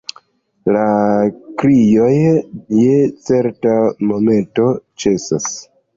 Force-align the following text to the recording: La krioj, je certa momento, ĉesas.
La 0.75 0.85
krioj, 1.63 2.09
je 2.79 2.95
certa 3.29 3.77
momento, 4.13 4.67
ĉesas. 5.05 5.47